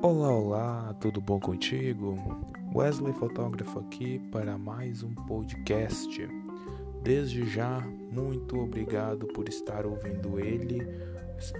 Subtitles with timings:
[0.00, 2.14] Olá, olá, tudo bom contigo?
[2.72, 6.28] Wesley Fotógrafo aqui para mais um podcast.
[7.02, 7.80] Desde já,
[8.12, 10.86] muito obrigado por estar ouvindo ele.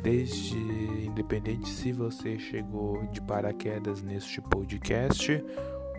[0.05, 5.45] Desde independente se você chegou de paraquedas neste podcast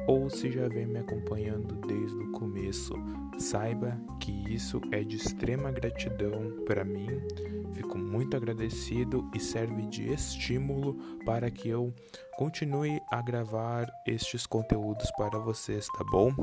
[0.07, 2.93] ou se já vem me acompanhando desde o começo,
[3.37, 7.07] saiba que isso é de extrema gratidão para mim.
[7.73, 10.95] Fico muito agradecido e serve de estímulo
[11.25, 11.93] para que eu
[12.37, 16.33] continue a gravar estes conteúdos para vocês, tá bom?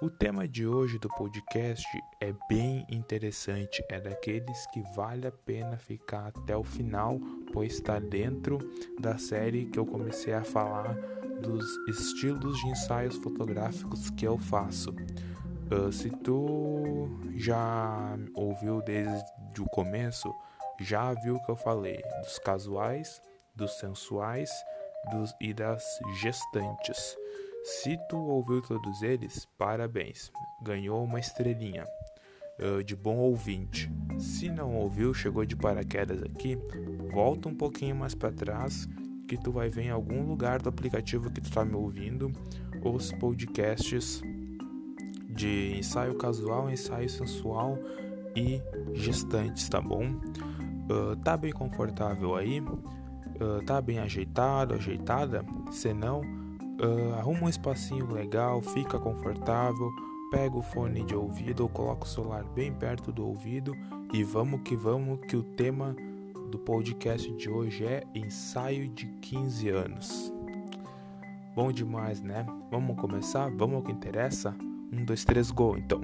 [0.00, 1.86] O tema de hoje do podcast
[2.20, 7.18] é bem interessante, é daqueles que vale a pena ficar até o final,
[7.50, 8.58] pois está dentro
[9.00, 10.94] da série que eu comecei a falar
[11.40, 14.90] dos estilos de ensaios fotográficos que eu faço.
[15.70, 20.32] Uh, se tu já ouviu desde o começo,
[20.80, 23.20] já viu que eu falei dos casuais,
[23.54, 24.50] dos sensuais
[25.10, 25.84] dos, e das
[26.20, 27.16] gestantes.
[27.64, 30.30] Se tu ouviu todos eles, parabéns,
[30.62, 31.84] ganhou uma estrelinha
[32.60, 33.90] uh, de bom ouvinte.
[34.18, 36.56] Se não ouviu, chegou de paraquedas aqui,
[37.12, 38.88] volta um pouquinho mais para trás
[39.26, 42.32] que tu vai ver em algum lugar do aplicativo que tu está me ouvindo
[42.82, 44.22] os podcasts
[45.28, 47.78] de ensaio casual, ensaio sensual
[48.34, 48.60] e
[48.94, 50.04] gestantes, tá bom?
[50.88, 52.60] Uh, tá bem confortável aí?
[52.60, 55.44] Uh, tá bem ajeitado, ajeitada?
[55.70, 59.90] Se não, uh, arruma um espacinho legal, fica confortável,
[60.30, 63.76] pega o fone de ouvido ou coloca o celular bem perto do ouvido
[64.12, 65.94] e vamos que vamos que o tema
[66.46, 70.32] do podcast de hoje é ensaio de 15 anos.
[71.54, 72.46] Bom demais, né?
[72.70, 73.50] Vamos começar?
[73.50, 74.54] Vamos ao que interessa?
[74.92, 76.00] Um, dois, três, gol, então.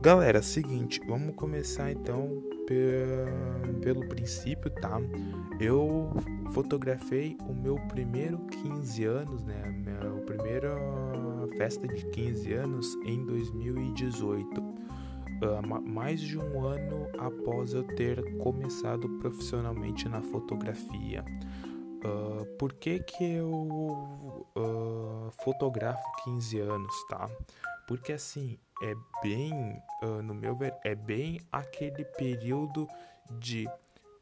[0.00, 2.42] Galera, seguinte, vamos começar então
[3.82, 5.00] pelo princípio, tá?
[5.58, 6.12] Eu
[6.52, 9.62] fotografei o meu primeiro 15 anos, né?
[10.00, 10.76] A primeira
[11.56, 14.80] festa de 15 anos em 2018
[15.42, 21.24] uh, mais de um ano após eu ter começado profissionalmente na fotografia.
[22.04, 27.28] Uh, por que, que eu uh, fotografo 15 anos, tá?
[27.86, 29.52] Porque assim, é bem,
[30.02, 32.88] uh, no meu ver, é bem aquele período
[33.38, 33.68] de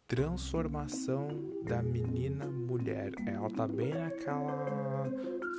[0.08, 1.28] transformação
[1.64, 3.12] da menina mulher.
[3.26, 5.08] Ela tá bem naquela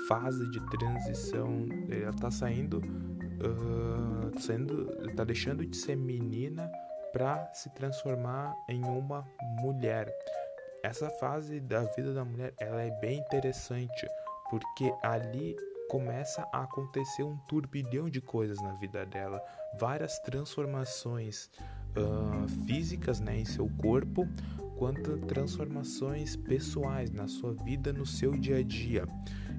[0.08, 2.81] fase de transição, ela tá saindo
[3.42, 6.72] uh, sendo, tá deixando de ser menina
[7.12, 9.28] para se transformar em uma
[9.62, 10.14] mulher.
[10.84, 14.08] Essa fase da vida da mulher ela é bem interessante
[14.50, 15.56] porque ali
[15.90, 19.42] começa a acontecer um turbilhão de coisas na vida dela,
[19.80, 21.50] várias transformações
[21.98, 24.28] uh, físicas né, em seu corpo,
[24.78, 29.08] quanto transformações pessoais na sua vida, no seu dia a dia.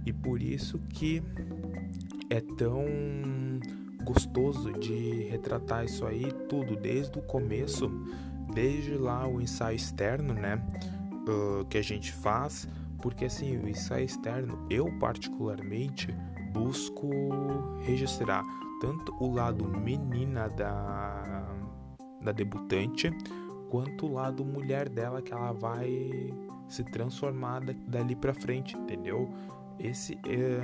[0.06, 1.22] E por isso que
[2.30, 2.84] é tão
[4.04, 7.90] gostoso de retratar isso aí tudo desde o começo,
[8.54, 10.62] desde lá o ensaio externo, né,
[11.28, 12.68] uh, que a gente faz,
[13.02, 16.08] porque assim o ensaio externo eu particularmente
[16.52, 17.10] busco
[17.82, 18.44] registrar
[18.80, 21.46] tanto o lado menina da
[22.22, 23.10] da debutante
[23.70, 26.34] quanto o lado mulher dela que ela vai
[26.68, 29.28] se transformar dali para frente, entendeu?
[29.82, 30.60] Esse é,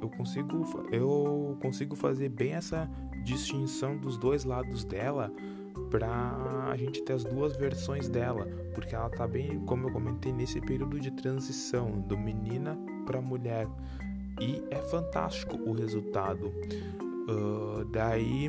[0.00, 2.90] eu consigo eu consigo fazer bem essa
[3.24, 5.32] distinção dos dois lados dela
[5.90, 10.32] para a gente ter as duas versões dela, porque ela tá bem, como eu comentei,
[10.32, 13.68] nesse período de transição do menina para mulher
[14.40, 16.52] e é fantástico o resultado.
[17.28, 18.48] Uh, daí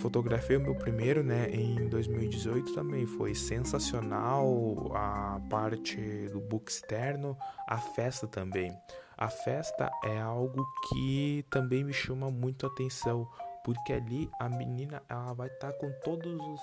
[0.00, 7.36] Fotografei o meu primeiro, né, em 2018 também foi sensacional a parte do book externo,
[7.66, 8.72] a festa também.
[9.16, 13.28] A festa é algo que também me chama muito a atenção,
[13.64, 16.60] porque ali a menina ela vai estar tá com todos os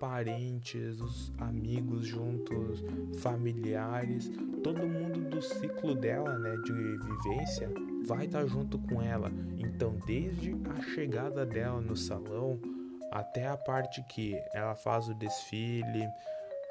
[0.00, 2.82] parentes, os amigos juntos,
[3.18, 4.32] familiares,
[4.64, 7.70] todo mundo do ciclo dela, né, de vivência,
[8.06, 9.30] vai estar tá junto com ela.
[9.58, 12.60] Então, desde a chegada dela no salão
[13.10, 16.06] até a parte que ela faz o desfile,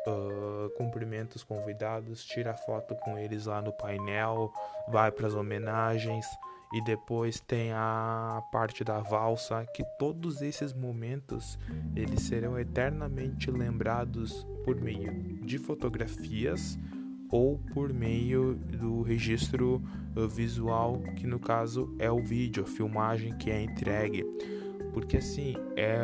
[0.08, 4.52] uh, cumprimenta os convidados, tira foto com eles lá no painel,
[4.90, 6.26] vai para as homenagens
[6.74, 11.60] e depois tem a parte da valsa, que todos esses momentos
[11.96, 15.12] eles serão eternamente lembrados por meio
[15.46, 16.80] de fotografias
[17.32, 19.82] ou por meio do registro
[20.16, 24.26] uh, visual, que no caso é o vídeo, a filmagem que é entregue.
[24.94, 25.98] Porque assim, é,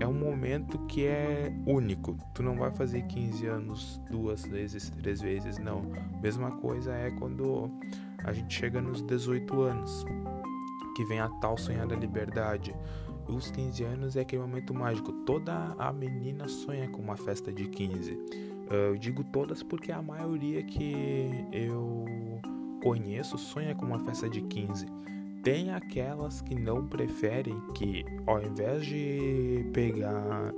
[0.00, 2.14] é um momento que é único.
[2.34, 5.82] Tu não vai fazer 15 anos duas vezes, três vezes, não.
[6.22, 7.70] Mesma coisa é quando
[8.22, 10.04] a gente chega nos 18 anos,
[10.94, 12.74] que vem a tal sonhada liberdade.
[13.34, 15.12] Os 15 anos é aquele momento mágico.
[15.24, 18.18] Toda a menina sonha com uma festa de 15.
[18.70, 22.04] Eu digo todas porque a maioria que eu
[22.82, 24.86] conheço sonha com uma festa de 15
[25.42, 30.52] tem aquelas que não preferem que, ao invés de pegar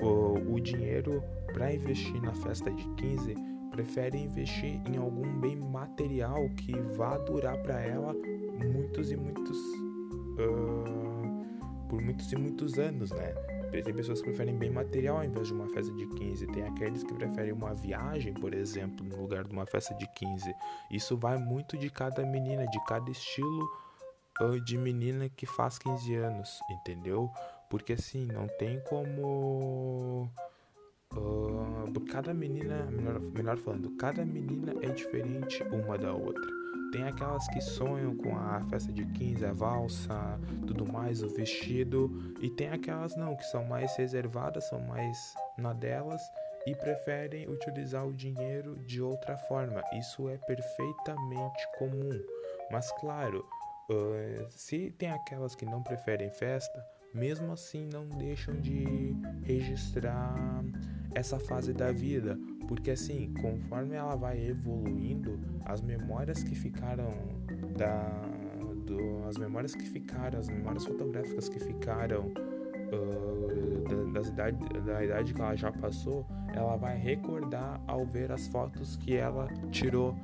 [0.00, 1.22] o, o dinheiro
[1.52, 3.34] para investir na festa de 15,
[3.70, 8.14] preferem investir em algum bem material que vá durar para ela
[8.72, 9.58] muitos e muitos
[10.38, 11.01] uh,
[11.92, 13.34] por muitos e muitos anos, né?
[13.70, 16.46] Tem pessoas que preferem bem material ao invés de uma festa de 15.
[16.46, 20.54] Tem aqueles que preferem uma viagem, por exemplo, no lugar de uma festa de 15.
[20.90, 23.68] Isso vai muito de cada menina, de cada estilo
[24.64, 27.30] de menina que faz 15 anos, entendeu?
[27.68, 30.30] Porque assim, não tem como.
[31.12, 36.61] Uh, cada menina, melhor, melhor falando, cada menina é diferente uma da outra.
[36.92, 42.34] Tem aquelas que sonham com a festa de 15, a valsa, tudo mais, o vestido,
[42.40, 46.22] e tem aquelas não, que são mais reservadas, são mais na delas
[46.66, 49.82] e preferem utilizar o dinheiro de outra forma.
[49.94, 52.22] Isso é perfeitamente comum.
[52.70, 53.44] Mas claro,
[53.90, 60.64] Uh, se tem aquelas que não preferem festa, mesmo assim não deixam de registrar
[61.14, 67.10] essa fase da vida, porque assim, conforme ela vai evoluindo, as memórias que ficaram
[67.76, 68.32] da
[68.86, 72.32] do, as memórias que ficaram, as memórias fotográficas que ficaram
[72.92, 78.48] uh, da, idade, da idade que ela já passou, ela vai recordar ao ver as
[78.48, 80.16] fotos que ela tirou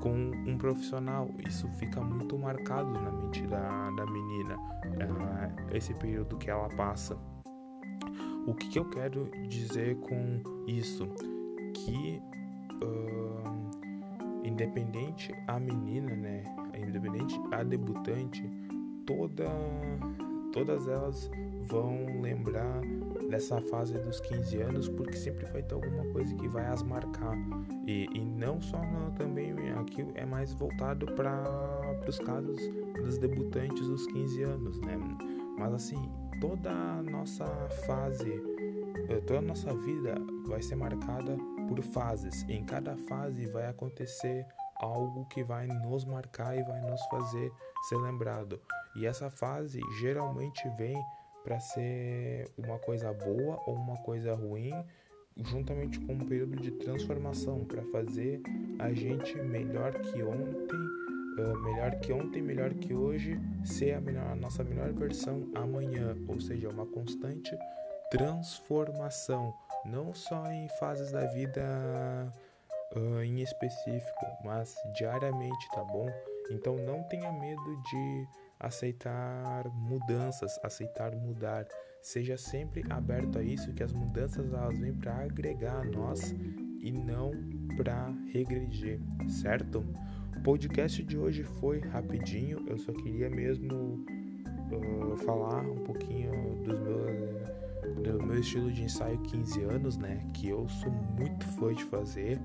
[0.00, 0.14] com
[0.46, 1.28] um profissional.
[1.46, 7.16] Isso fica muito marcado na mente da, da menina, uh, esse período que ela passa.
[8.46, 11.08] O que, que eu quero dizer com isso?
[11.74, 12.22] Que
[12.82, 16.44] uh, independente a menina, né?
[16.76, 18.48] Independente a debutante,
[19.04, 19.46] toda,
[20.52, 21.30] todas elas
[21.66, 22.80] vão lembrar
[23.28, 27.36] dessa fase dos 15 anos, porque sempre vai ter alguma coisa que vai as marcar.
[27.86, 31.44] E, e não só não, também aqui é mais voltado para
[32.06, 32.60] os casos
[33.02, 34.98] dos debutantes dos 15 anos, né?
[35.58, 37.46] Mas assim, toda a nossa
[37.86, 38.32] fase,
[39.08, 40.14] eh, toda a nossa vida
[40.46, 41.36] vai ser marcada
[41.68, 42.44] por fases.
[42.48, 44.46] Em cada fase vai acontecer
[44.80, 47.50] algo que vai nos marcar e vai nos fazer
[47.88, 48.60] ser lembrado.
[48.94, 50.96] E essa fase geralmente vem
[51.46, 54.72] para ser uma coisa boa ou uma coisa ruim,
[55.36, 58.42] juntamente com um período de transformação para fazer
[58.80, 60.76] a gente melhor que ontem,
[61.38, 66.16] uh, melhor que ontem, melhor que hoje, ser a, melhor, a nossa melhor versão amanhã,
[66.26, 67.56] ou seja, uma constante
[68.10, 69.54] transformação,
[69.84, 71.62] não só em fases da vida
[72.96, 76.08] uh, em específico, mas diariamente, tá bom?
[76.50, 78.26] Então não tenha medo de
[78.58, 81.66] aceitar mudanças, aceitar mudar.
[82.02, 86.34] Seja sempre aberto a isso, que as mudanças elas vêm para agregar a nós
[86.80, 87.32] e não
[87.76, 89.84] para regredir, certo?
[90.36, 94.04] O podcast de hoje foi rapidinho, eu só queria mesmo
[94.70, 96.30] uh, falar um pouquinho
[96.62, 100.24] dos meus, do meu estilo de ensaio 15 anos, né?
[100.32, 102.40] Que eu sou muito fã de fazer.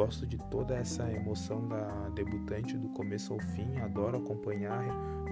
[0.00, 4.82] Gosto de toda essa emoção da debutante do começo ao fim, adoro acompanhar,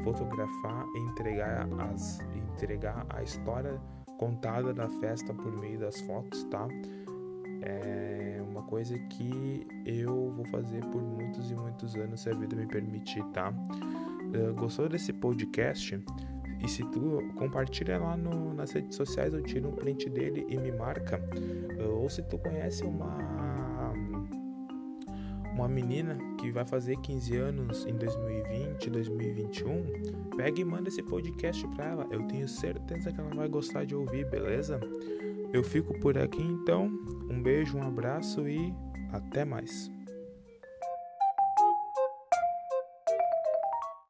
[0.05, 2.21] fotografar e entregar, as,
[2.53, 3.81] entregar a história
[4.19, 6.69] contada da festa por meio das fotos, tá?
[7.63, 12.55] É uma coisa que eu vou fazer por muitos e muitos anos, se a vida
[12.55, 13.49] me permitir, tá?
[13.49, 15.99] Uh, gostou desse podcast?
[16.63, 20.59] E se tu compartilha lá no, nas redes sociais, eu tiro um print dele e
[20.59, 21.19] me marca.
[21.91, 23.48] Ou se tu conhece uma
[25.59, 31.67] uma menina que vai fazer 15 anos em 2020, 2021, pega e manda esse podcast
[31.69, 32.07] para ela.
[32.11, 34.79] Eu tenho certeza que ela vai gostar de ouvir, beleza?
[35.53, 36.87] Eu fico por aqui então.
[37.29, 38.73] Um beijo, um abraço e
[39.13, 39.91] até mais.